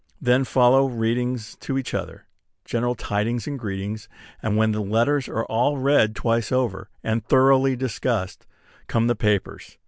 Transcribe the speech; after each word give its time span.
Then 0.19 0.45
follow 0.45 0.87
readings 0.87 1.57
to 1.57 1.77
each 1.77 1.93
other, 1.93 2.25
general 2.65 2.95
tidings 2.95 3.45
and 3.45 3.59
greetings; 3.59 4.09
and 4.41 4.57
when 4.57 4.71
the 4.71 4.81
letters 4.81 5.27
are 5.27 5.45
all 5.45 5.77
read 5.77 6.15
twice 6.15 6.51
over, 6.51 6.89
and 7.03 7.23
thoroughly 7.23 7.75
discussed, 7.75 8.47
come 8.87 9.05
the 9.05 9.15
papers. 9.15 9.77